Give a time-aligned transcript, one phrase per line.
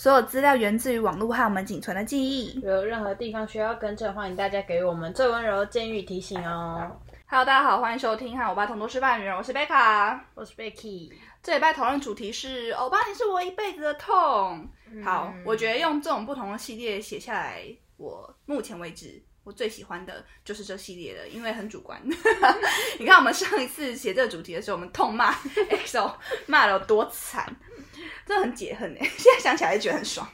[0.00, 2.58] 所有资料源自于网络和我们仅存的记忆。
[2.62, 6.90] 如有任何地方需要更正，欢迎大家给我们最温柔的建议提醒哦。
[7.26, 10.24] Hello，大家好，欢迎收听和欧巴同读示范女人，我是贝卡。
[10.34, 14.66] 我是 Becky，这礼拜讨论主题是欧巴，你是我一辈子的痛。
[15.04, 17.62] 好，我觉得用这种不同的系列写下来，
[17.98, 22.00] 我目前为止我最喜欢的就是这系列的，因为很主观。
[22.98, 25.32] 你看，我们上一次写这个主题的时候，我们痛骂
[25.86, 26.12] XO
[26.46, 27.44] 骂了有多惨，
[28.26, 29.04] 真的很解恨哎！
[29.16, 30.28] 现在想起来就觉得很爽。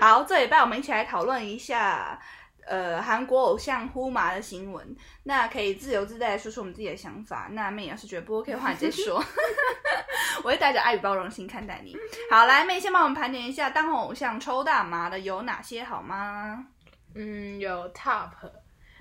[0.00, 2.20] 好，这礼拜我们一起来讨论一下。
[2.68, 4.84] 呃，韩国偶像呼麻的新闻，
[5.22, 7.46] 那可以自由自在的说出我们自己的想法。
[7.52, 9.24] 那妹要是觉得不 OK 的话，你直接说，
[10.42, 11.96] 我会带着爱与包容心看待你。
[12.28, 16.66] 好，来妹先帮我们盘点一下当红偶像抽大麻的有哪些好吗？
[17.16, 18.30] 嗯，有 Top，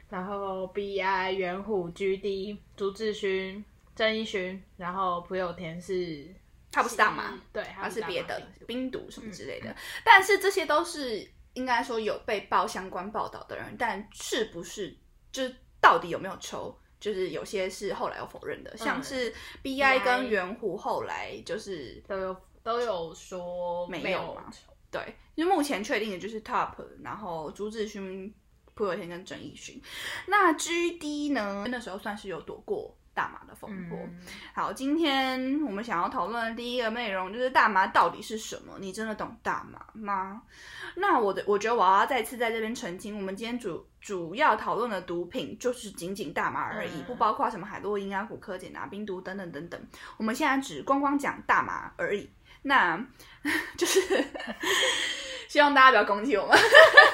[0.09, 3.63] 然后 BI、元虎、GD、朱志勋、
[3.95, 6.27] 郑一勋，然后朴有田是
[6.71, 11.29] 他不是大麻，对，他是别的冰冰毒什么之类的，但是这些都是。
[11.55, 14.93] 应该说有被报相关报道的人，但是不是
[15.31, 16.77] 就是到底有没有抽？
[16.99, 24.51] 就是有些是后来有否认的，像是 B I 跟圆弧后来就是都有都有说没有嘛？
[24.95, 28.33] 对，就目前确定的就是 Top，然后朱志勋、
[28.75, 29.81] 朴有天跟郑义勋。
[30.27, 31.65] 那 G D 呢？
[31.69, 32.95] 那时候算是有躲过。
[33.15, 33.97] 大麻的风波。
[33.97, 34.19] 嗯、
[34.53, 38.73] 好，今天我们想要讨论的第一个内容就是大麻到底是什么？
[38.77, 40.41] 你真的懂大麻吗？
[40.97, 49.81] 那我的，我觉得我要再次在这边澄清，我们今天主主要讨论的毒品就是仅仅大麻而已，嗯、不包括什么海洛因啊、古柯碱啊、冰毒等等等等。
[50.17, 52.29] 我们现在只光光讲大麻而已。
[52.63, 53.01] 那
[53.77, 54.24] 就是
[55.55, 56.59] 希望大家不要攻击我们，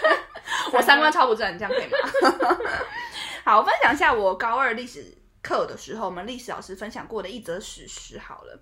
[0.74, 2.58] 我三观超不正，这样可以吗？
[3.46, 5.16] 好，我分享一下我高二历史。
[5.44, 8.18] 课的时候，我们历史老师分享过的一则史实。
[8.18, 8.60] 好了，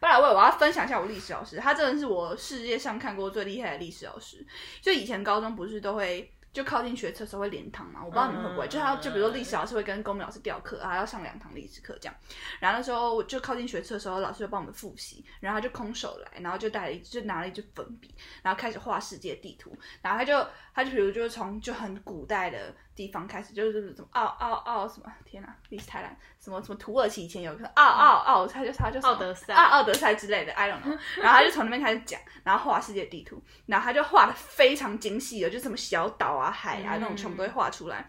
[0.00, 4.46] 不然我我要分享一下我历史老师，他真的是我世界上看过最厉害的历史老师。
[4.82, 8.00] 就以前高中不是都会就靠近学测的时候会连堂嘛？
[8.02, 12.14] 我不知道你们会不会，嗯、就他就比如说历史老师会跟公民老师调课还，要上两堂历史课这样。
[12.60, 19.76] 然后那时候就靠近学测的时候，老师就帮我们复习，然后他就空手来，然后就带了一就拿了一支粉笔，然后开始画世界地图。
[20.00, 22.72] 然后他就他就比如就是从就很古代的。
[22.94, 30.98] 地方开始就是什么奥奥奥什么天哪，历史太烂，什么什么土耳其以前有个奥奥奥，他就他就奥德赛啊奥德赛之类的，I don't know。
[31.16, 38.08] 然后他就从那边开始讲，然后画世界地图，然后他就画的非常精细的，就什么小岛啊、海啊那种全部都会画出来。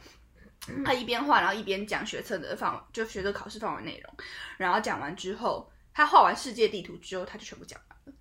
[0.83, 4.13] 他一边画，然后一边讲学测的范围，就学测考试范围内容。
[4.57, 8.14] 然后讲完之后，他画完世界地图之后，他就全部讲完了。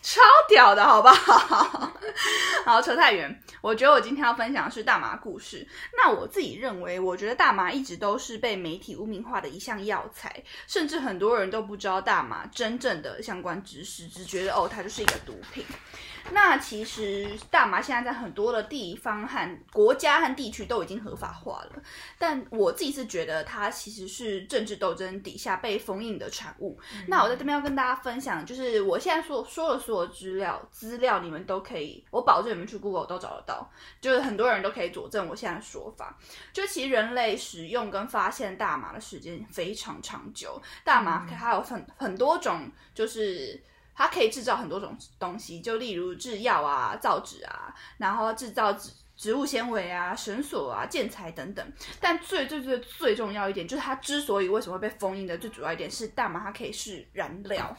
[0.00, 1.92] 超屌的，好不好？
[2.64, 3.42] 好，扯太远。
[3.60, 5.66] 我觉得我今天要分享的是大麻故事。
[5.96, 15.64] 那我自己认为，我觉得大麻一直都是被媒体污名化的一项药材，甚至很多人都不知道大麻真正的相关知识，只觉得哦，它就是一个毒品。
[16.32, 21.82] 那其实大麻现在在很多的地方和国家和地区都已经合法化了，
[22.18, 26.78] 但我自己是觉得它其实是政治斗争底下被封印的产物。
[26.94, 36.16] 嗯、那我在这边要跟大家分享，就是我现在所说的所有资料，资料你们都可以，我保证你们去 Google 都找得到，就是很多人都可以佐证我现在的说法。
[36.52, 43.62] 就其实人类使用跟发现大麻的时间非常长久，大麻它有很很多种，就是。
[43.98, 51.72] 它可以制造很多种东西，就例如制药啊、造纸啊，然后制造植植物纤维啊、绳索啊、建材等等。
[52.00, 57.76] 但最最最最重要一点，就是它之所以为什么会被封印的最主要一点是大麻它可以是燃料。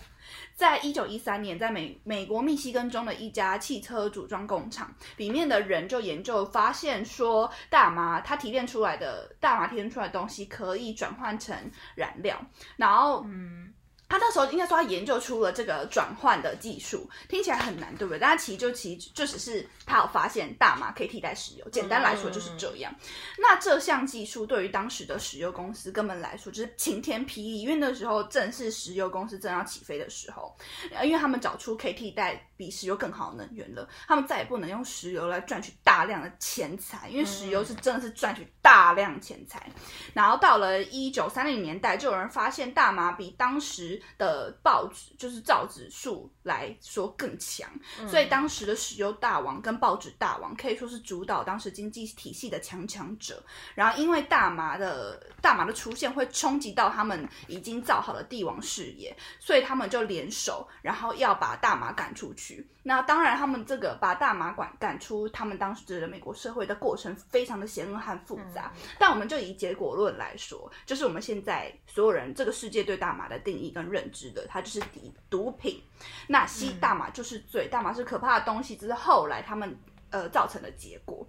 [0.53, 11.55] 在一九一三年，在美美国密西根州的一家汽车组装工厂里面的人就研究发现说，大麻它提炼出来的大麻提炼出来的东西可以转换成
[11.95, 12.37] 燃料，
[12.75, 13.73] 然后嗯。
[14.09, 18.19] 他那时候应该说他研究出了这个转换的技术，听起来很难，对不对？
[18.19, 22.91] 但他其实就其实就只是他有发现大麻可以替代石油，简单来说就是这样。
[22.91, 30.55] 嗯、那这项技术对于当时的石油公司根本来说就是晴天霹雳，因为那时候正是石油公司正要起飞的时候，
[31.03, 39.69] 因为他们找出可以替代比石油更好的能源了，他们再也不能用石油来赚取大量的钱财，因为石油是真的是赚取大量钱财。
[40.13, 47.69] 然后到了一九三零年代，就有人发现大麻比当时的报纸就是造纸术来说更强，
[47.99, 53.43] 嗯所以当时的石油大王跟报纸大王可以说是主导当时经济体系的强强者。
[53.75, 62.67] 然后因为大麻的大麻的出现会冲击到他们已经造好的帝王事业，所以他们就联手，然后要把大麻赶出去。
[62.81, 68.71] 那当然，他们这个把大麻赶赶出他们当时的美国社会的过程非常的险恶和复杂。
[68.75, 75.83] 嗯但我们就以结果论来说，就是我们现在所有人这个世界对大麻的定义跟认知的，它就是毒毒品。
[76.27, 79.77] 那吸大麻就是罪，大麻是可怕的东西，这是后来他们
[80.09, 81.27] 呃造成的结果。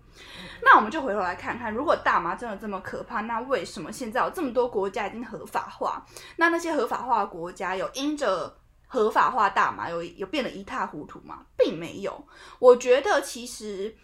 [0.63, 6.07] 那我们就回头来看看，如果大麻真的这么可怕，那为什么现在有这么多国家已经合法化？
[6.37, 11.47] 那那些合法化的国家有因着合法化大麻有有变得一塌糊涂吗？
[11.57, 12.27] 并没有。
[12.59, 13.97] 我觉得其实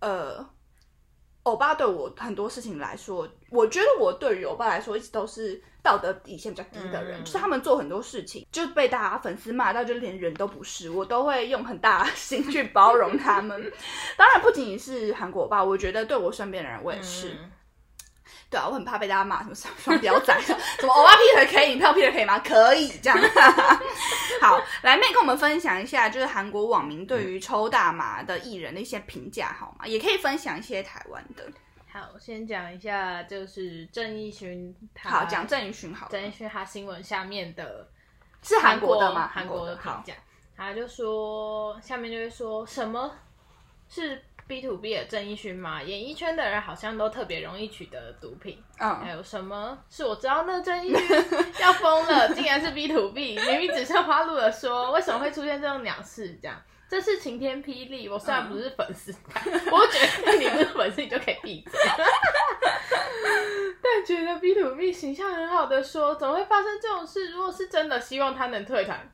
[0.00, 0.48] 呃。
[1.44, 13.72] 欧巴对我很多事情来说，我觉得我对于欧巴来说一直都是道德底线比较低的人，就是他们做很多事情就被大家粉丝骂到就连人都不是，我都会用很大心去包容他们。
[14.16, 17.36] 当然不仅仅是韩国吧，我觉得对我身边的人我也是。
[18.48, 20.52] 对啊，我很怕被大家骂什么双标仔，什
[20.86, 22.38] 么欧巴劈腿可以，你票劈腿可以吗？
[22.40, 23.18] 可以这样。
[24.42, 29.86] 好，来妹跟我们分享一下，就是韩国网民对于抽大麻的艺人的一些评价，好吗？
[29.86, 31.44] 也可以分享一些台湾的。
[31.92, 35.10] 好，先讲一下，就是郑义勋他。
[35.10, 36.08] 好，讲郑义勋好。
[36.08, 37.86] 郑义勋他新闻下面的，
[38.42, 39.28] 是韩国的吗？
[39.32, 40.14] 韩国的评价，
[40.56, 43.14] 他就说下面就会说什么
[43.88, 44.22] 是。
[44.44, 48.62] B to B 的郑义勋吗，演艺圈的人好像都特别容易取得毒品。
[48.80, 51.24] 嗯，还有什么是我知道那郑义勋
[51.62, 56.38] 要疯了，竟然是 B to B，明明只是花露的说，为什么会出现这种鸟事？
[56.42, 56.60] 这样，
[56.92, 58.06] 这是晴天霹雳。
[58.06, 59.14] 我虽然不是粉丝，
[59.70, 61.72] 我觉得你不是粉丝，你就可以闭嘴。
[63.80, 67.30] 但觉得 B to B 形象很好的说，怎么会发生这种事？
[67.30, 69.10] 如果是真的，希望他能退团。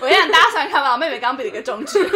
[0.00, 1.98] 我跟你讲，大家想看吧，我妹妹刚比了一个中指。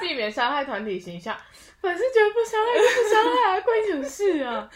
[0.00, 1.33] 避免伤害团体形象，
[1.84, 4.70] 粉丝觉得不伤害就不伤害啊，关你什么事啊？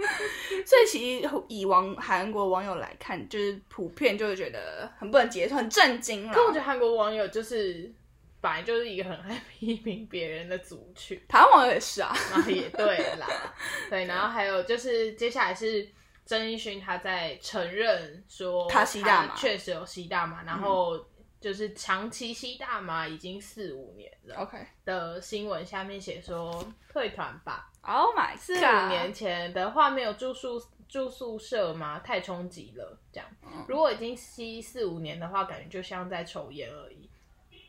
[0.64, 6.32] 所以其实以网韩国网友来看，就是普遍就会觉得很不能接受，很震惊了。
[6.32, 7.92] 可我觉得韩国网友就是
[8.40, 12.16] 本来就是一个很爱批评别人的族群，台湾网友也是啊，
[12.48, 13.26] 也对啦，
[13.90, 15.86] 对，然后还有就是接下来是
[16.24, 21.04] 曾义勋他在承认说他吸大麻，确实有吸大麻，然后。
[21.46, 24.34] 就是长期吸大麻已经四五年了。
[24.38, 27.70] OK 的新闻下面写说退团吧。
[27.82, 28.40] Oh my god！
[28.40, 32.00] 四五年前的话没有住宿住宿舍吗？
[32.00, 32.98] 太冲击了。
[33.12, 33.28] 这样，
[33.68, 37.08] 如果已经吸四五年的话，感觉就像在抽烟而已。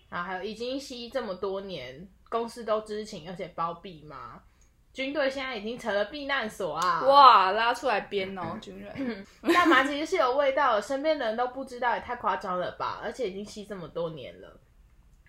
[0.09, 4.41] 然后还有已经吸这么多年，公司都知情而且包庇吗？
[4.97, 7.03] 军队现在已经成了避难所啊！
[7.03, 9.23] 哇，拉出来编哦，军人。
[9.53, 12.99] 大麻其实是有味道，身边的人都不知道，也太夸张了吧！
[13.03, 14.59] 而且已经吸这么多年了，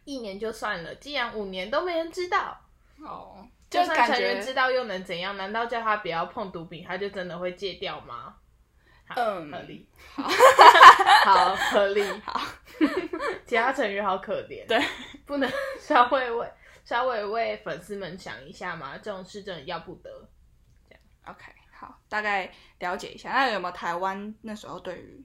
[0.07, 2.59] 一年就算了，既然五年都没人知道，
[3.05, 5.37] 哦，就算成员知道又能怎样？
[5.37, 8.37] 难道叫他不要碰毒品，他就真的会戒掉吗？
[9.17, 10.25] 嗯，合理，好，
[11.31, 12.41] 好合理，好，
[13.45, 14.83] 其他成员好可怜，对，
[15.27, 16.51] 不能 稍微为。
[16.89, 20.11] 稍微为粉丝们想一下嘛，这种事真的要不得。
[20.89, 23.31] 这样，OK，好，大概了解一下。
[23.31, 25.23] 那有没有台湾那时候对于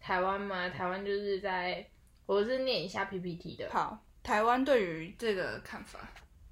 [0.00, 0.68] 台湾嘛？
[0.68, 1.88] 台湾就是在，
[2.26, 3.70] 我是念一下 PPT 的。
[3.70, 6.00] 好，台湾对于这个看法，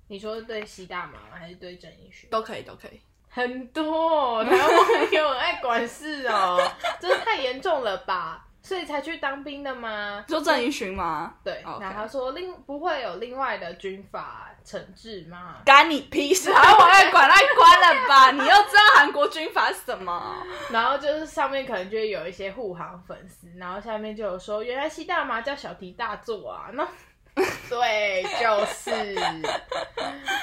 [0.07, 1.19] 你说对西大吗？
[1.33, 2.31] 还是对郑义勋？
[2.31, 3.01] 都可以，都可以。
[3.29, 6.61] 很多台湾网友很爱管事哦，
[7.01, 8.44] 真的太严重了吧？
[8.65, 10.25] 所以才去当兵的吗？
[10.27, 11.35] 就郑义勋吗？
[11.45, 11.63] 对。
[11.63, 15.57] 然后他说另不会有另外的军法惩治吗？
[15.67, 16.51] 干你屁事！
[16.55, 18.31] 还往外管太宽了吧？
[18.33, 20.43] 你又知道韩国军法是什么？
[20.73, 26.71] 然后就是上面可能就会有一些护航粉丝，然后下面就有说原来吸大麻叫小题大做啊！
[26.73, 26.89] 那
[27.69, 28.91] 对，就是。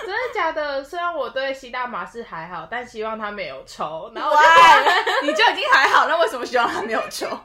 [0.01, 0.83] 真的假的？
[0.83, 4.11] 虽然我对吸大麻是还好，但希望他没有抽。
[4.13, 4.35] 然后
[5.21, 7.27] 你就已经还好，那为什么希望他没有抽？
[7.27, 7.35] 问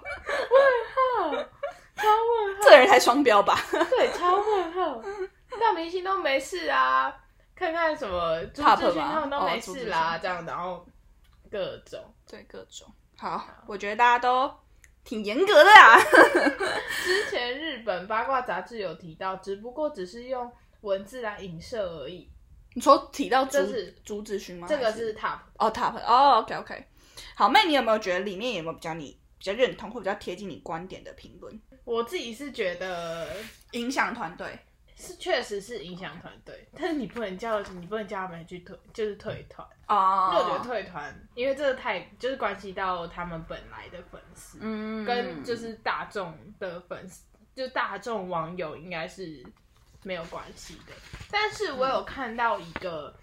[1.31, 1.31] 号，
[1.95, 3.59] 超问号，这人才双标吧？
[3.71, 5.01] 对，超问号，
[5.61, 7.15] 大明星都没事啊，
[7.55, 10.85] 看看什么朱志勋他们都没事啦，这样，然后
[11.51, 12.89] 各种，对，各种。
[13.19, 14.53] 好，我觉得大家都
[15.07, 15.99] 挺严格的呀。
[17.03, 22.29] 之前日本八卦杂志有提到，只不过只是用文字来影射而已。
[22.75, 23.59] 你说提到朱
[24.05, 24.67] 朱子勋吗？
[24.69, 26.85] 这个是 top 哦，top 哦，OK OK。
[27.35, 29.19] 好，妹，你有没有觉得里面有没有比较你？
[29.39, 33.29] 比较认同或比较贴近你观点的评论，我自己是觉得
[33.73, 34.59] 影响团队
[34.97, 40.31] 是确实是影响团队，但是你不能叫你不能叫他们去退，就是退团哦。
[40.33, 47.25] 因为我觉得退团，因为这个太就是关系到他们本来的粉丝，嗯，跟就是大众的粉丝，
[47.55, 49.45] 就大众网友应该是
[50.03, 50.93] 没有关系的。
[51.31, 53.15] 但是我有看到一个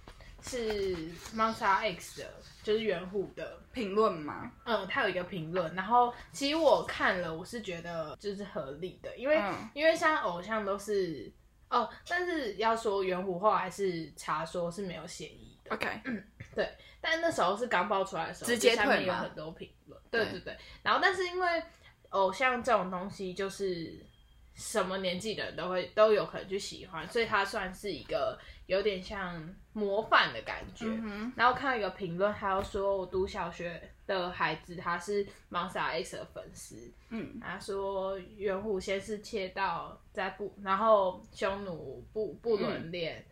[0.42, 0.96] 是
[1.36, 2.30] Monster X 的。
[2.64, 4.50] 就是圆虎的评论嘛？
[4.64, 9.38] 嗯，他有一个评论，然后其实我看了，我是觉得就是合理的，因为
[9.74, 11.30] 因为像偶像都是
[11.74, 15.88] 哦，但是要说圆弧后来是查说是没有嫌疑的，OK，
[16.56, 16.70] 对，
[17.02, 20.40] 但那时候是刚爆出来的时候，直接下面有很多评论，对对。
[20.42, 20.58] 对。
[20.84, 21.64] 然后，但是因为
[22.10, 24.06] 偶像这种东西，就是
[24.54, 29.42] 什么年纪的人都会都有可能去喜欢，所以它算是一个有点像
[29.74, 30.86] 模范的感觉。
[31.36, 33.82] 然后看到一个评论，还有说我读小学。
[34.06, 36.92] 的孩子，他是 Monster X 的粉丝。
[37.08, 43.26] 嗯，他说元虎先是切到在不，然后匈奴不不伦恋，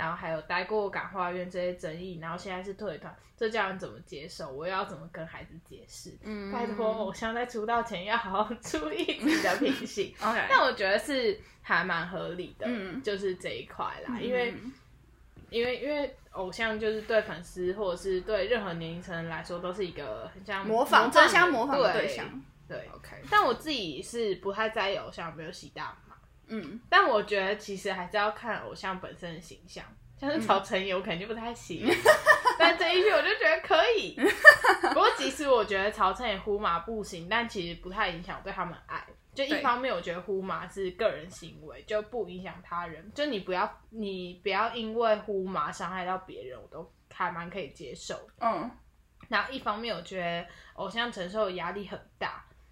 [0.00, 4.50] 然后还有待过感化院这些争议，然后现在是退团，这叫人怎么接受？
[4.50, 6.16] 我要怎么跟孩子解释？
[6.22, 10.14] 嗯，拜托偶像在出道前要好好注意自己的 品性。
[10.22, 12.66] OK，但我觉得是还蛮合理的，
[13.04, 14.54] 就是这一块啦，因为。
[15.50, 22.24] 因为因为偶像就是对粉丝或者是对任何年龄层人来说都是一个很像模仿、争相模仿的对象。
[22.68, 23.16] 对，OK。
[23.28, 26.09] 但我自己是不太在意偶像有没有喜大嘛。
[26.50, 26.80] 嗯。
[26.88, 29.84] 但我觉得其实还是要看偶像本身的形象，
[30.18, 31.86] 像是曹承友肯定不太行。
[32.58, 34.14] 但这一句我就觉得可以。
[34.92, 39.02] 不过即使我觉得曹承也呼马不行，但其实不太影响对他们爱。
[39.32, 43.10] 就一方面，我觉得呼麻是个人行为，就不影响他人。
[43.14, 48.28] 就你不要，你不要因为呼麻伤害到别人，我都还蛮可以接受。
[48.40, 48.70] 嗯。
[49.28, 52.29] 然后一方面，我觉得偶像承受的压力很大，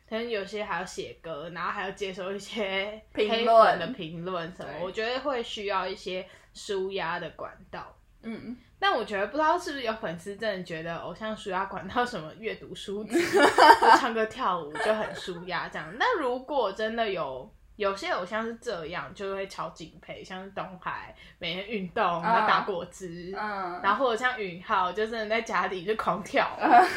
[0.09, 7.95] 可能有些还要写歌，然后还要接受一些 评论的评论什么，我觉得会需要一些舒压的管道。
[8.23, 8.57] 嗯。
[8.81, 13.19] 但我觉得不知道是不是有粉丝真的觉得偶像舒压管道什么阅读书籍、
[13.99, 15.93] 唱歌跳舞就很舒压这样。
[15.99, 26.49] 那如果真的有有些偶像是这样，就会超敬佩，像是东海每天运动，然后打果汁，嗯然后或者像允浩，就真的在家里就狂跳。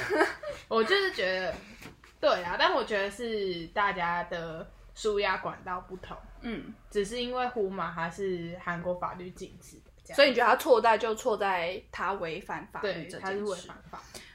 [0.70, 1.52] 我就是觉得，
[2.22, 10.14] 对啊，但我觉得是大家的舒压管道不同，嗯，只是因为呼麻，它是韩国法律禁止的。
[10.14, 13.70] 所以你觉得他错在就错在他违反法律这件事。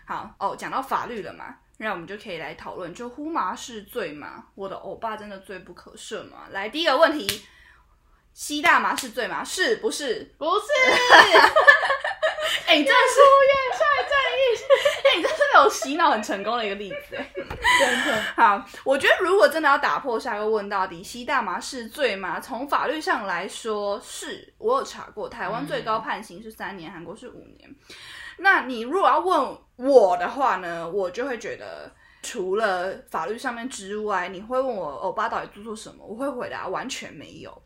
[0.06, 4.46] 好哦，讲到法律了嘛，那我们就可以来讨论，就呼麻是罪吗？
[4.54, 6.46] 我的欧巴真的罪不可赦吗？
[6.50, 7.44] 来，第一个问题，
[8.32, 9.44] 吸大麻是罪吗？
[9.44, 10.34] 是不是？
[10.38, 10.66] 不是。
[12.66, 14.40] 哎，你真的是越帅正义，
[15.62, 18.22] 有洗脑很成功的一个例子，哎，真的。
[18.36, 22.38] 好，我觉得如果真的要打破下一个问到底，吸大麻是罪吗？
[22.40, 27.74] 从法律上来说，是我有查过，台湾最高判刑是三年，韩国是五年。
[28.38, 31.90] 那你如果要问我的话呢，我就会觉得，
[32.22, 36.04] 除了法律上面之外，你会问我欧巴到底做错什么？
[36.04, 37.62] 我会回答完全没有。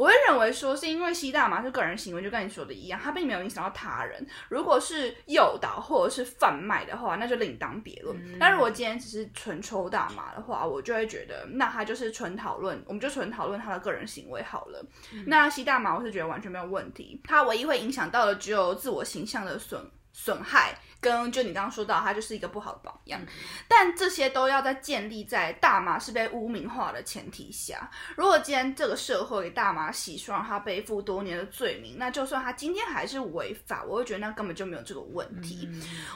[0.00, 4.26] 我会认为说，是因为吸大麻是个人行为，就跟你说的一样，它并没有影响到他人。
[4.48, 8.16] 如果是诱导或者是贩卖的话，那就另当别论。
[8.38, 14.82] 但如果今天只是纯抽大麻的话，我就会觉得，那他就是纯讨论，我们就纯讨论他的个人行为好了。
[15.26, 17.20] 那吸大麻，我是觉得完全没有问题。
[17.22, 19.78] 它唯一会影响到的，只有自我形象的损
[20.14, 20.78] 损害。
[21.00, 23.20] 跟就你刚刚说到，他就是一个不好的榜样，
[23.66, 27.90] 但这些都要在建立在大麻是被污名化的前提下。
[28.16, 35.66] 如果今天这个社会大麻洗刷，让他背负多年的罪名，那就算他今天还是违法，我会觉得那根本就没有这个问题。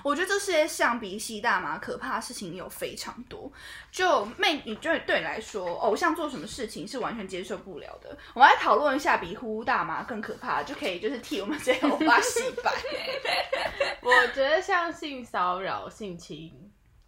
[0.03, 3.51] 我觉得这世界上比吸大麻可怕的事情有非常多。
[3.91, 8.15] 就妹，你对对你来说，偶像做什么事情是完全接受不了的？
[8.35, 12.71] 我们来讨论一下，比呼大麻更可怕，就可以就是替我们这些欧巴洗白。
[14.03, 14.74] 我觉得像。
[14.75, 16.53] 像性骚扰、性侵、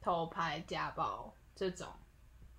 [0.01, 1.89] 偷拍、家暴这种，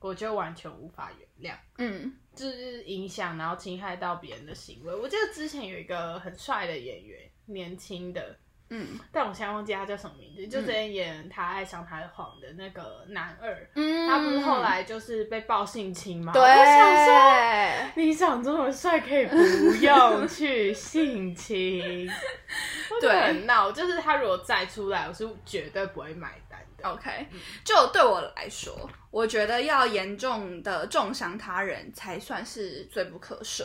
[0.01, 1.57] 我就完全无法原谅。
[1.77, 4.93] 嗯，就是影响然后侵害到别人的行为。
[4.93, 8.37] 我记得之前有一个很帅的演员，年轻的。
[8.69, 16.33] 嗯，但我现在忘记他叫什么名字，就之前演他爱上他的谎的那个男二，嗯，他不是后来就是被爆性侵吗？
[16.33, 19.35] 对，我想说，你长这么帅，可以不
[19.83, 22.09] 用去性侵，
[22.99, 23.71] 对，很闹。
[23.71, 26.59] 就是他如果再出来，我是绝对不会买单。
[26.83, 27.27] OK，
[27.63, 33.63] 就对我来说，我觉得要严重的重伤他人才算是罪不可赦。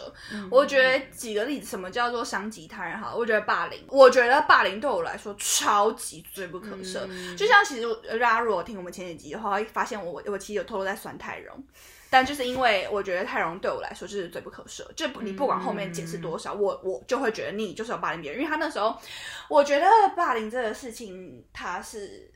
[0.51, 2.99] 我觉得举个例子，什么叫做伤及他人？
[2.99, 7.07] 哈，我觉得霸凌，我觉得霸凌对我来说超级罪不可赦。
[7.37, 7.87] 就像其实
[8.19, 11.63] 大家如果听我们前几集的话，会发现我我其实有偷偷在酸泰容，
[12.09, 14.91] 但就是因为我觉得泰容对我来说就是罪不可赦。
[14.95, 18.97] 就你不管后面解释多少，我我就会觉得你就是有霸凌别人，因为他那时候，
[19.49, 22.33] 我觉得霸凌这个事情，他是。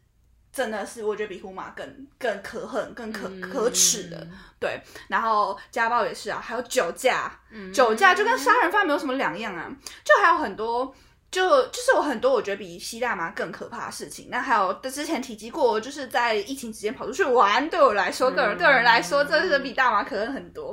[0.57, 1.87] 真的是，我觉得比呼马更
[2.19, 4.27] 更可恨、更可可耻的，
[4.59, 4.81] 对。
[5.09, 7.31] 然后家暴也是啊，还有酒驾，
[7.75, 9.71] 酒驾就跟杀人犯没有什么两样啊。
[10.03, 10.95] 就还有很多，
[11.37, 14.29] 就就是有很多我觉得比吸大麻更可怕的事情。
[14.31, 20.69] 那还有之前提及过，就是在疫情期间跑出去玩，对我来说，个人个人来说，真的比大麻可能很多。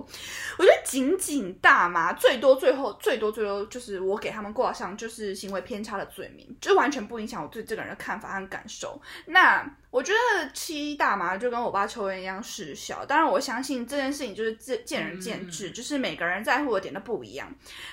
[0.57, 9.01] 我觉得仅仅大麻最多最后最多最多就是我给他们挂上就是行为偏差的罪名，就完全不影响我对这个人的看法和感受。
[9.25, 13.05] 那我觉得吸大麻就跟我爸抽烟一样事小。
[13.05, 17.47] 当然，我相信这件事情就是见见仁见智，就是每个人在乎的点都不一样。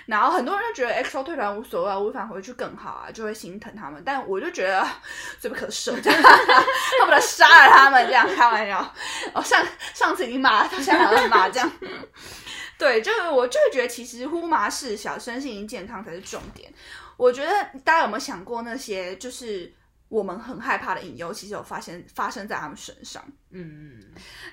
[0.07, 4.03] 然后很多人就觉得 XO 退团无所谓，无法回去更好啊，就会心疼他们。
[4.03, 4.83] 但我就觉得
[5.39, 8.95] 罪不可赦，这 样恨不得杀了他们，这样开玩笑。
[9.35, 11.71] 哦，上上次已经骂，现在还在骂，这样。
[12.79, 16.73] 对，就是我就会觉得，其实呼麻事小，身心健康才是重点。
[17.19, 17.51] 我觉得
[17.85, 19.71] 大家有没有想过，那些就是
[20.11, 23.25] 我们很害怕的隐忧，其实有发现发生在他们身上。
[23.53, 24.01] 嗯，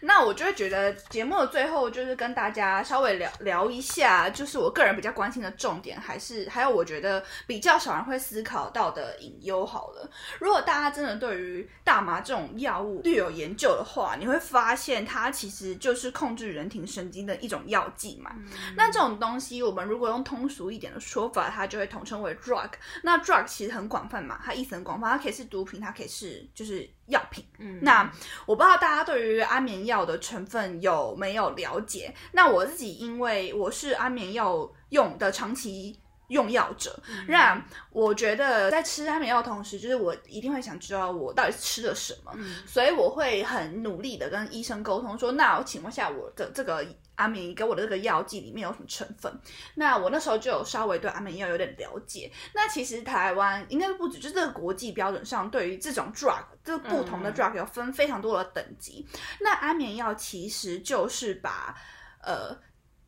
[0.01, 9.65] 那我就会觉得节目的最后就是跟大家稍微聊聊一下，就是我个人比较关心的重点，还是还有我觉得比较少人会思考到的隐忧。
[9.65, 18.35] 好了，如果大家真的对于大麻这种药物略有研究的话，你会发现它其实就是控制人体神经的一种药剂嘛。
[18.75, 22.71] 那这种东西，我们如果用通俗一点的说法，它就会统称为 drug。
[23.03, 27.45] 那 drug 其实很广泛嘛，它意思很广泛，它可以是毒品，它可以是就是药品。
[27.59, 28.11] 嗯，那
[28.47, 28.87] 我不知道大。
[28.87, 32.15] 大家对于安眠药的成分有没有了解？
[32.31, 42.31] 那我自己因为我是安眠药用的长期用药者，那我觉得在吃安眠药的同时，就是我一定会想知道我到底吃了什么，
[42.65, 46.85] 所以我会很努力的跟医生沟通说，那我请问下我的这个。
[47.17, 49.41] 安眠给我的这个药剂里面有什么成分？
[49.73, 52.31] 那我那时候就有稍微对安眠药有点了解。
[52.53, 59.03] 那其实台湾应该不止，就这个国际标准上，对于这种 drug，这不同的 drug 有分非常多的等级。
[59.41, 61.75] 那安眠药其实就是把
[62.21, 62.55] 呃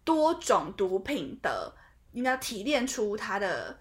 [0.04, 1.72] 多种毒品的
[2.12, 3.80] 应该提炼出它的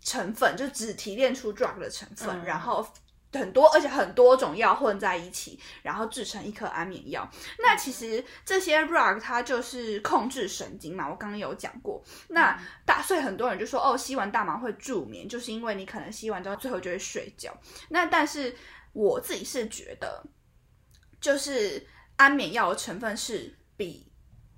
[0.00, 2.86] 成分，就只提炼出 drug 的成分，然后。
[3.32, 7.30] 很多，而且很多种药混在一起，然后制成一颗安眠药。
[7.60, 12.02] 那其实这些 drug 它就是控制神经嘛，我刚刚有讲过。
[12.30, 17.56] 那大，所以很多人就说，哦，吸完大麻会助眠，就是因为你可能吸完之后最后就会睡觉。
[17.90, 18.52] 那但是
[18.92, 20.24] 我自己是觉得，
[21.20, 24.10] 就是安眠药的成分是比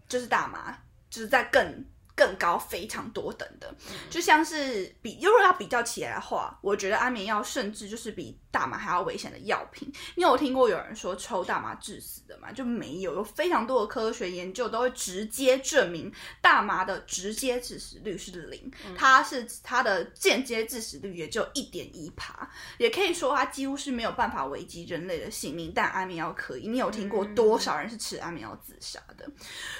[0.08, 0.78] 就是大麻
[1.10, 1.84] 就是在更。
[2.14, 3.74] 更高非常多等的，
[4.10, 9.90] 就像是比，如果要比较起来的话，我觉得安眠药甚至就是比大麻还要危险的药品。
[10.14, 12.52] 你有听过有人说抽大麻致死的吗？
[12.52, 26.68] 就没有，有非常多的科学研究都会直接证明大麻的直接致死率是零，它是它的间接致死率也就一点一趴，也可以说它几乎是没有办法危及人类的性命，但安眠药可以。
[26.68, 29.26] 你有听过多少人是吃安眠药自杀的？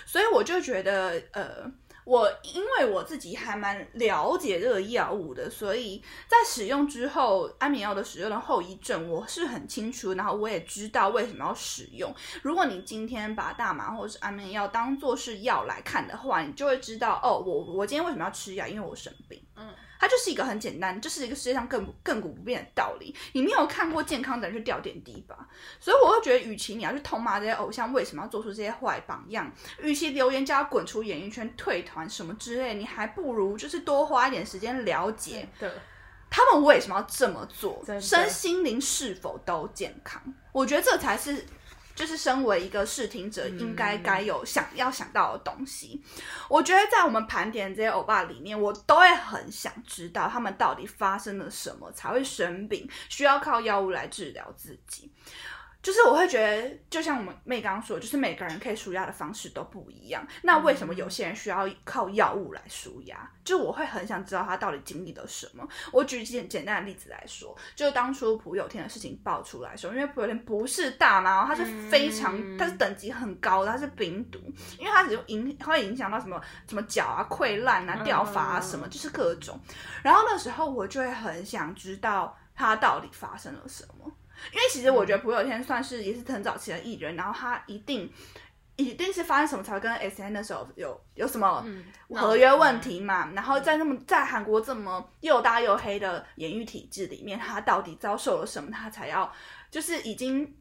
[0.07, 1.71] 所以我就觉得，呃。
[2.05, 12.13] 我因为我自己还蛮了解这个药物的，所以在使用之后，安眠药的使用的后遗症我是很清楚，然后我也知道为什么要使用。
[12.43, 18.67] 如果你今天把大麻或者是安眠药当做是药来看的话，你就会知道哦，我我今天为什么要吃药？
[18.67, 19.43] 因为我生病。
[19.57, 19.73] 嗯。
[19.99, 23.15] 它就是一个很简单，就是一个世界上亘亘古不变的道理。
[23.35, 25.49] 你没有看过健康的人去掉点滴吧？
[25.79, 29.49] 所以我会觉得，与其你要去痛骂这些偶像为什么要做出这些坏榜样，
[29.81, 35.49] 与其留言叫他滚出演艺圈、退团什么之类，你还不如就是多花一点时间了解
[36.31, 40.23] 他们为什么要这么做，身心灵是否都健康？
[40.53, 41.45] 我觉得这才是。
[41.95, 46.03] 就是身为一个视听者，应该该有想要想到的东西。
[46.49, 55.13] 我觉得在我们盘点这些欧巴里面，我都会很想知道他们到底发生了什么才会生病，需要靠药物来治疗自己。
[55.83, 60.25] 就是我会觉得，就像我们妹刚刚说，就是每个人可以舒压的方式都不一样。
[60.43, 63.29] 那为什么有些人需要靠药物来舒压？
[63.43, 65.67] 就我会很想知道他到底经历了什么。
[65.91, 74.39] 我举简简单的例子来说，就当初朴有天的事情爆出来的时候，因为朴有天不是大麻，他是非常，他是等级很高的，他是冰毒，
[74.79, 79.59] 因为他只影会影响到什么什么脚啊溃烂啊掉发啊什么，就是各种。
[80.05, 84.09] 然后那时候我就会很想知道他到底发生了什么。
[84.53, 88.11] 因为其实我觉得朴有天算是也是很早期的艺人，然后他一定
[88.77, 91.65] 一定是发生什么才会跟 S N 的时候有有什么
[92.11, 93.31] 合约问题嘛？
[93.35, 98.71] 然后在那么在韩国这么又大又黑的演艺体制里面，他到底遭受了什么？
[98.71, 99.33] 他才要
[99.71, 100.57] 就是已经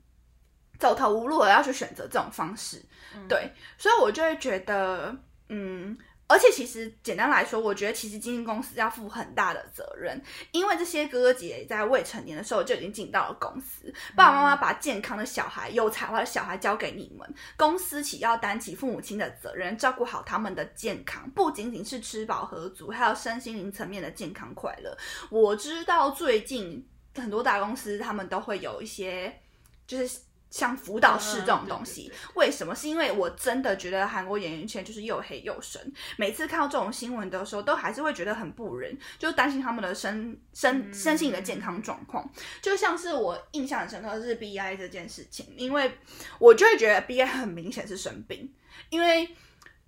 [0.78, 2.84] 走投无路了，要去选择这种方式？
[3.28, 5.16] 对，所以我就会觉得，
[5.50, 5.98] 嗯。
[6.32, 10.22] 而且其实简单来说，我觉得其实经纪公司要负很大的责任，
[10.54, 24.98] 因为这些哥哥姐姐在未成年的时候就已经进到了公司，爸爸妈妈把健康的小孩、有才华的小孩交给你们，公司起要担起父母亲的责任，照顾好他们的健康，不仅仅是吃饱喝足，还有身心灵层面的健康快乐。
[25.30, 29.42] 我知道最近很多大公司他们都会有一些，
[29.86, 30.20] 就是。
[30.52, 32.76] 像辅导室这种东西，为什么？
[32.76, 35.82] 是因为我真的觉得韩国演艺圈就是又黑又深。
[36.18, 42.30] 每次看到这种新闻的时候，都还是会觉得很不忍，就担心他们的身身身心的健康状况。
[42.62, 45.98] 就像是我印象很深刻的是 B I 这件事情，因为
[46.38, 48.54] 我就会觉得 B I 很明显是生病。
[48.90, 49.26] 因为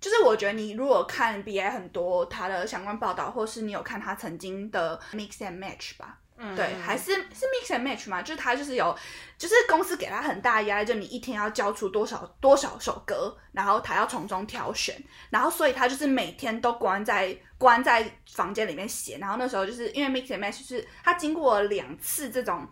[0.00, 6.20] 就是我觉得你如果看 B I 很多他的相关报道，或是你有看他曾经的 Mix and Match 吧。
[6.56, 8.96] 对，还是是 mix and match 嘛，就是他就是有，
[9.38, 14.94] 就是公司给他很大压力，就你一天要交出多少多少首歌，然后他要从中挑选，
[15.30, 22.66] 然后所以他就是每天都关在关在房间里面写，然后那时候就是因为 mix and match 是他经过两次这种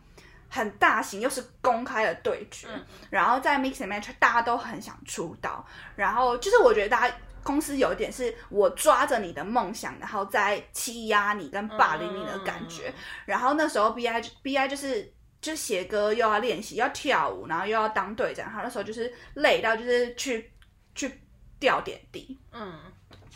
[0.49, 2.69] 很大型又是公开的对决，
[3.11, 5.65] 然后在 mix and match 大家都很想出道，
[5.97, 7.15] 然后就是我觉得大家。
[7.43, 12.93] 公司有一点是我抓着你的梦想，然后再欺压你跟霸凌你的感觉。
[13.25, 18.51] 然后那时候 B I B I 就是就写歌又要练习要跳舞，然后又要当队长。
[18.51, 20.53] 他那时候就是累到就是去
[20.95, 21.21] 去
[21.59, 22.39] 吊点滴。
[22.53, 22.73] 嗯，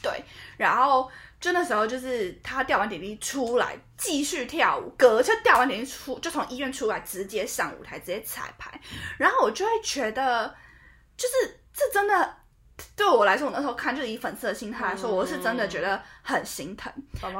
[0.02, 0.22] 对。
[0.56, 8.80] 然后就那时候就是他吊完点滴出来继续跳舞，隔就吊完点滴出就从医院出来直接上舞台直接彩排。
[9.18, 10.54] 然后我就会觉得，
[11.16, 12.36] 就是这真的。
[12.94, 16.92] 对我来说，我那时候看就是以粉丝的心态来说，我是真的觉得很心疼，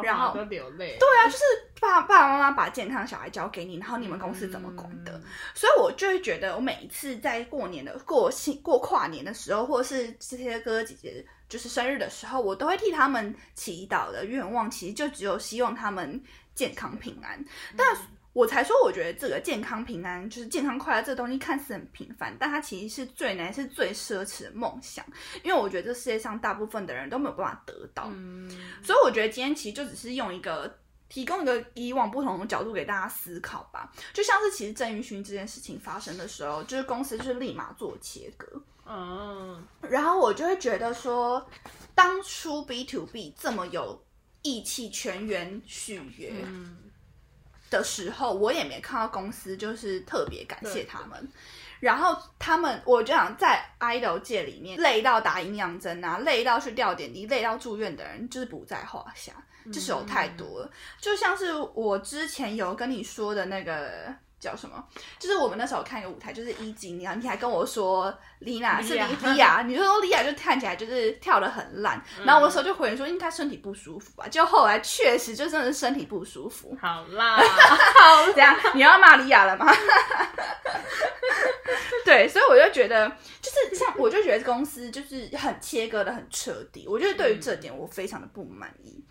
[0.03, 0.97] 然后流泪。
[0.99, 1.45] 对啊，就是
[1.81, 5.21] 爸爸爸妈妈把健康小孩交给你，然后你们公司怎么管的？
[5.55, 16.23] 所以我就会觉得，我每一次在过年的过新过跨年的时候，或者是这些哥哥姐姐就是生日的时候，我都会替他们祈祷的愿望，其实就只有希望他们
[16.55, 17.45] 健康平安。
[17.77, 17.87] 但
[18.37, 25.03] 我才说，我觉得这个健康平安，就是健康快乐这个东西，看似很平凡，但它其实是最难、是最奢侈的梦想。
[25.43, 28.11] 因为我觉得这世界上大部分的人都没有办法得到，
[28.83, 33.91] 所以我觉得今天其实就只是用一个提供一个以往不同的角度给大家思考吧。
[34.13, 38.47] 就像是其实郑玉勋这件事情发生的时候，就是公司就是立马做切割，
[38.87, 41.43] 嗯，然后我就会觉得说，
[41.95, 43.99] 当初 B to B 这么有
[44.43, 46.35] 义气，全员续约。
[47.77, 51.29] 的时候，我也没看到公司就是特别感谢他们。
[51.79, 59.33] 然后他们，我就想在 idol 界里面，累到打营养针啊，累到去吊点滴，累到住院的人，就是不在话下，
[59.73, 60.71] 就是有太多了。
[60.99, 64.15] 就像是我之前有跟你说的那个。
[64.47, 64.83] 叫什么？
[65.19, 76.77] 就是我们那时候看一个舞台，就是一级，你你还跟我说丽娜是莉亚，你说莉亚就看起来就是跳的很烂，然后我那时候就回说应该身体不舒服吧，就后来确实就真的是身体不舒服。
[76.81, 79.67] 好啦， 好这样你要骂莉亚了吗？
[82.05, 83.09] 对，所以我就觉得，
[83.43, 89.05] 就是像我就觉得公司就是很切割的很彻底，我觉得对于这点我非常的不满意，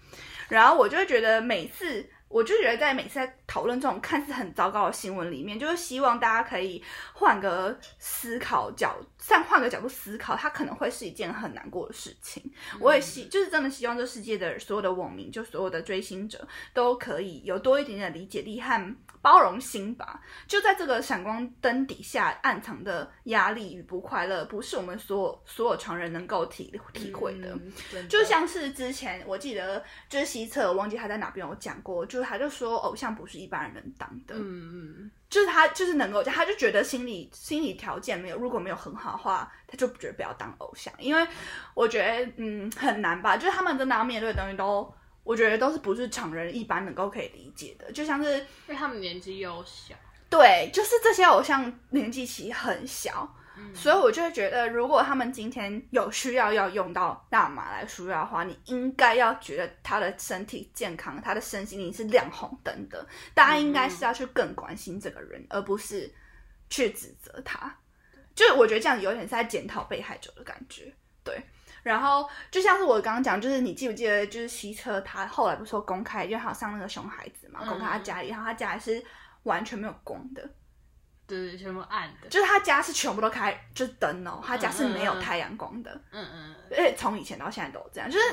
[0.47, 2.09] 然后我就会觉得每次。
[2.27, 6.83] 我就觉得，在每次在讨论这种看似很糟糕的新闻里面，就是希望大家可以
[7.13, 12.43] 换个思考角，再换个角度思考，它可能会是一件很难过的事情。
[12.79, 20.21] 我也希，就是真的希望这世界的所有的网民，就所有的追星者，都可以有多一点点理解力和包容心吧。
[20.45, 27.57] 就在这个闪光灯底下，暗藏的压力与不快乐，不是我们所有所有常人能够体体会的。
[28.07, 32.25] 就像是之前我记得，就是西侧，我忘记他在哪边有讲过，就是。
[32.25, 41.27] 他就说，偶像不是一般人能当的，嗯嗯，就是他就是能够，他就觉得心理心理条件没有，如果没有很好的话，他就觉得不要当偶像，因为
[41.75, 44.91] 我觉得嗯很难吧，就是他们真的要面对的东西都，
[45.25, 49.93] 我觉得都是不是常人一般能够可以理解的，就像是因为他们年纪又小，
[50.29, 53.29] 对，就是这些偶像年纪其实很小。
[53.73, 63.07] 所以，我就会觉得，如果他们今天有需要要用到大麻来输药的话，你应该要觉得他的身体健康，他的身心灵是亮红灯的。
[63.33, 66.13] 大家应该是要去更关心这个人，而不是
[66.69, 67.73] 去指责他。
[68.35, 70.93] 就是我觉得这样有点是在检讨被害者的感觉。
[71.23, 71.41] 对，
[71.85, 79.05] 然后就像是我刚刚讲，就是你记不记得，就是西车他后来不是说公开，因为好像那个熊孩子嘛，公开他家里，然后他家里是
[79.43, 80.49] 完全没有光的。
[81.27, 85.91] 对，全部暗的，就是他家是全部都开，就是灯哦，他家是没有太阳光的。
[86.11, 88.25] 嗯嗯，而且从以前到现在都这样，就是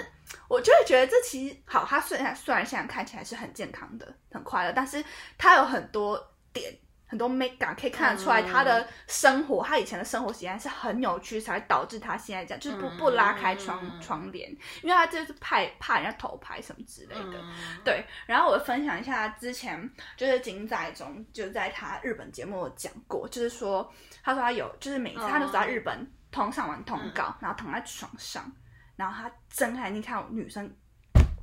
[0.49, 5.05] 我就会觉得这其实好，他虽然虽然现在看起来是很健康的、很快乐，但是
[5.37, 6.19] 他有很多
[6.55, 6.75] 点
[7.13, 14.51] 很多 make 可以看得出来他的生活，他以前的生活习惯是很扭曲，才导致他现在这样，就是不不拉开窗窗帘，
[14.83, 17.39] 因为他就是怕怕人家偷拍什么之类的。
[17.85, 19.79] 对，然后我分享一下之前
[20.17, 23.93] 就是金在中就在他日本节目讲过，就是说
[24.25, 28.51] 他说他有就是每次他都在日本通上完通告，然后躺在床上，
[28.97, 30.75] 然后他睁开你看女生。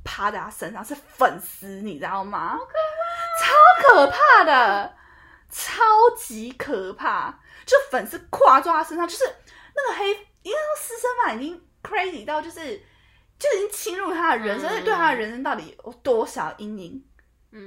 [0.02, 2.56] 趴在他身上是粉丝，你知道吗？
[2.56, 4.96] 好可怕超可怕的，
[5.50, 5.82] 超
[6.16, 7.30] 级可怕！
[7.66, 9.24] 就粉丝跨坐他身上，就是
[9.74, 10.08] 那个黑，
[10.42, 12.60] 因为私生饭已经 crazy 到，就是
[13.38, 17.04] 就已经侵入他的人生，对他的人生到底有多少阴影？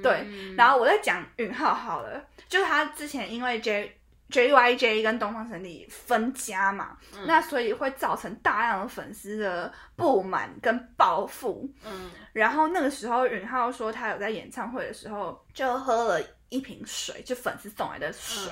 [0.02, 0.28] 对。
[0.58, 4.00] 然后我在讲允浩好了，就是他之前因为 J。
[4.30, 11.70] JYJ 跟东方神起分家嘛，那所以会造成大量的粉丝的不满跟报复。
[11.86, 16.20] 嗯，然后那个时候允浩说他有在演唱会的时候就喝了
[16.50, 18.52] 一瓶水，就粉丝送来的水，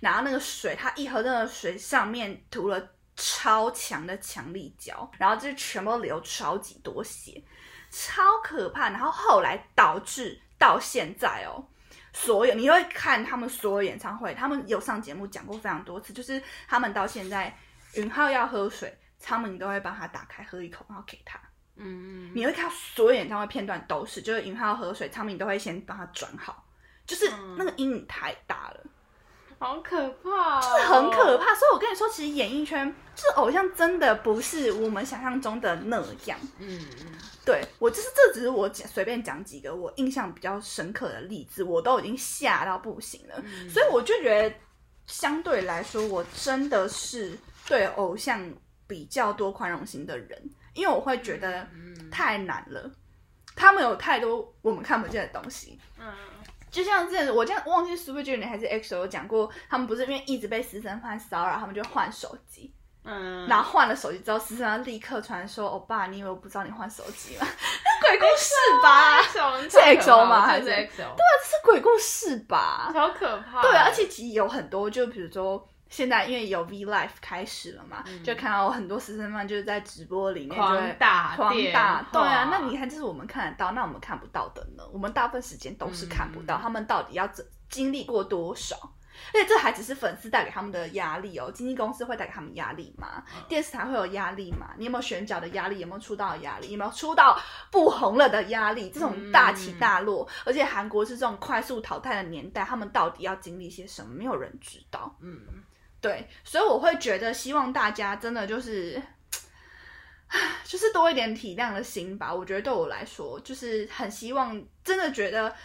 [0.00, 7.42] 然后那个水他一喝那个水上面涂了超强的强力胶，然后就全部流超级多血，
[7.90, 8.90] 超可怕。
[8.90, 11.64] 然后后来导致到现在哦。
[12.16, 17.52] 所有你会看他们所有演唱会，他们有上节目讲过非常多次，就是他们到现在，
[17.94, 21.40] 允浩要喝水，昌明都会帮他打开喝一口，然后给他。
[21.74, 26.63] 嗯，你会看所有演唱会片段都是，就是允浩喝水，昌明都会先帮他转好，
[27.06, 28.80] 就是那个阴影太大了。
[29.56, 31.54] 好可怕，就是很可怕。
[31.54, 36.38] 所以我跟你说，其实演艺圈就是偶像，真的不是我们想象中的那样。
[36.58, 37.12] 嗯嗯，
[37.46, 43.42] 对我就是这只是我讲随便讲几个我印象比较深刻的例子，我都已经吓到不行了。
[43.70, 44.54] 所以我就觉得，
[45.06, 48.52] 相对来说，我真的是对偶像
[48.86, 51.66] 比较多宽容心的人，因为我会觉得
[52.10, 52.90] 太难了，
[53.56, 55.78] 他们有太多我们看不见的东西。
[55.98, 56.12] 嗯。
[56.74, 62.74] 就像这，我这样忘记 Super Junior 还是 EXO 有讲过，他们不是因为一直被私生饭骚扰，他们就换手机。
[63.04, 67.46] 嗯，然后换了手机之后，私生饭立刻传说：“欧巴，你以为我不知道你换手机吗？”
[68.02, 69.22] 鬼故事吧？
[69.22, 70.40] 是 EXO 吗？
[70.40, 70.96] 还是 EXO？
[70.96, 72.90] 对啊，这是鬼故事吧？
[72.92, 73.62] 好可怕！
[73.62, 75.68] 对啊，而且其实有很多，就比如说。
[75.88, 84.82] 现在因为有 V Live 开始了嘛，就看到很多私生饭就是在直播里面狂打狂打，对啊，那你看这是我们看得到，那我们看不到的呢？
[84.92, 88.76] 我们大部分时间都是看不到，他们到底要经经历过多少？
[89.32, 93.22] 而且这还只是粉丝带给他们的压力哦，经纪公司会带给他们压力吗？
[93.48, 94.74] 电视台会有压力吗？
[94.76, 95.78] 你有没有选角的压力？
[95.78, 96.72] 有没有出道的压力？
[96.72, 97.38] 有没有出道
[97.70, 98.90] 不红了的压力？
[98.90, 104.12] 这种大起大落，而且韩国是这种快速淘汰的年代，他们到底要经历些什么？
[104.12, 105.16] 没有人知道。
[105.20, 105.40] 嗯。
[106.04, 109.02] 对，所以我会觉得，希望大家真的就是，
[110.62, 112.34] 就是多一点体谅的心吧。
[112.34, 115.56] 我觉得对我来说，就是很希望，真的觉得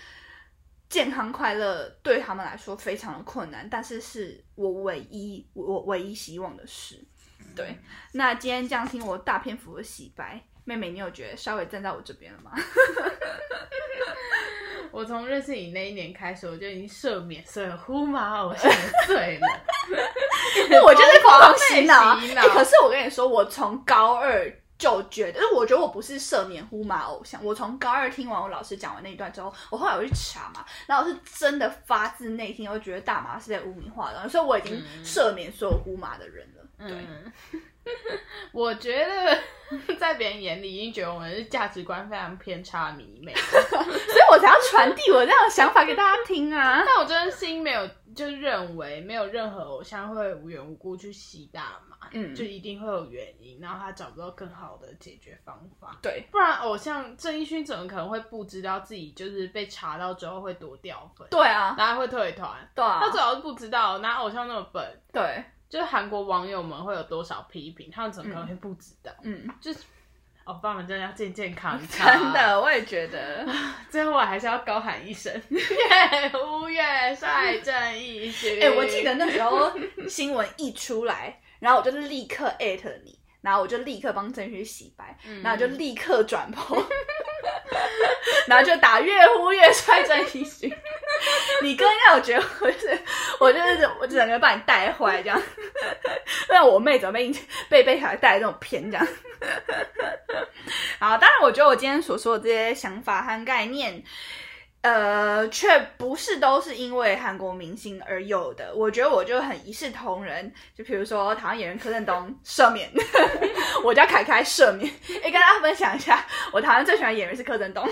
[0.87, 7.05] 健康快乐对他们来说非常的困难，但是是我唯一我唯一希望的事。
[7.53, 7.77] 对，
[8.13, 12.53] 那今天这样听我大篇幅的洗白，妹妹，你有觉得稍微站在我这边了吗？
[14.91, 18.71] 我从认识你那一年开始，我就已经赦免所有呼马偶像
[19.05, 19.45] 罪了。
[20.83, 22.15] 我就是疯狂洗脑。
[22.49, 27.43] 可是我跟你说，我从高二就觉得，我觉得我不是赦免呼马偶像。
[27.43, 36.87] 我从高二听完我老师讲完那一段之后，我后来我去查嘛，然后我是真的发自内心，我觉得大麻是在污名化的，所以我已经赦免所有呼马的人了。
[36.87, 37.59] 对。
[38.51, 39.35] 我觉得
[39.97, 46.83] 在别人眼里，已经觉得我们是价值观非常偏差迷妹，所以我才要传递我这样的想法给大家听啊。
[46.85, 55.97] 但我真的心没有就认为没有任何偶像会无缘无故去吸大麻，嗯，就一定会有原因，然后他找不到更好的解决方法。
[56.01, 61.25] 对，不然偶像郑义勋怎么可能会不知道自己就是被查到之后会多掉粉？
[61.31, 62.69] 对啊，然后会退团。
[62.75, 65.01] 对啊，他主要是不知道，哪偶像那么笨？
[65.13, 65.41] 对。
[65.69, 69.11] 就是韩国网友们会有多少批评，他们怎么可能会不知道？
[69.21, 69.79] 嗯，就是
[70.49, 72.07] 欧巴们真的要健健康 康。
[72.11, 73.45] 真的，我也觉得。
[73.91, 75.59] 最后我还是要高喊一声： 越
[76.39, 76.81] 乌越
[77.15, 78.59] 帅，正义军！
[78.59, 79.71] 哎，我记得那时候
[80.07, 86.85] 新闻一出来，然后我就立刻艾特你，然后我就立刻帮郑旭洗白，然后就立刻转播，
[88.47, 90.71] 然后就打越呼越帅，正义勋。
[91.61, 92.99] 你更要我觉得我是，
[93.39, 95.41] 我就是我整个把你带坏这样，
[96.47, 97.31] 让我妹怎么被
[97.69, 99.07] 被被小孩带这种偏这样。
[100.99, 104.03] 好，当然我觉得我今天所说的这些想法和概念，
[104.81, 108.73] 呃，却不是都是因为韩国明星而有的。
[108.73, 112.89] 我觉得我就很一视同仁，就比如说台湾演员柯震东赦免，
[113.83, 114.89] 我叫凯凯赦免。
[115.21, 117.85] 哎，跟大家分享一下，我台湾最喜欢演员是柯震东，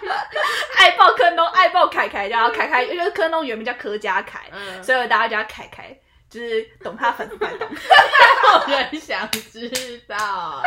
[0.76, 4.40] 爱爆柯震东，爱爆凯凯，然后凯凯，因为柯震东原名叫柯家凯，
[4.82, 5.96] 所以大家叫他凯凯。
[6.28, 7.68] 就是懂他粉丝才懂，
[8.68, 10.62] 有人想知道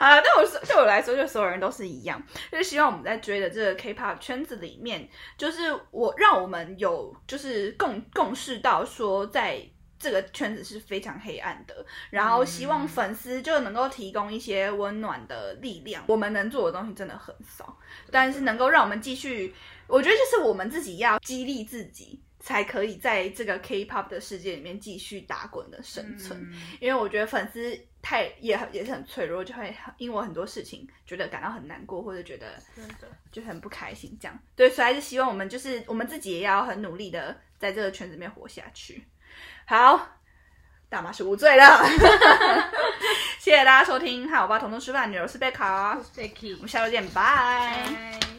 [0.04, 0.18] 啊！
[0.18, 9.62] 对我说，对我来说，就所有人都是一样，就是希望我们在追的这个 K-pop 圈子里面，就是我让我们有就是共共识到说，在
[9.98, 16.02] 这个圈子是非常黑暗的，然后希望粉丝就能够提供一些温暖的力量。
[16.06, 17.76] 我们能做的东西真的很少，
[18.10, 19.54] 但是能够让我们继续，
[19.86, 22.22] 我觉得就是我们自己要激励自己。
[22.42, 26.40] 才可以在这个 K-pop 的世界里面继续打滚的生存，
[26.80, 32.46] 因为我觉得粉丝太也也是很脆弱，就会因为很多事情觉得感到很难过，或者觉得
[33.30, 34.38] 就很不开心这样。
[34.56, 39.04] 对，所以还是希望我们就是我们自己也要很努力的在这个圈子里面活下去。
[39.66, 40.08] 好，
[40.88, 41.62] 大妈是无罪的，
[43.38, 48.29] 谢谢大家收听，好我爸同桌吃饭，女儿是贝卡，我们下周见，拜。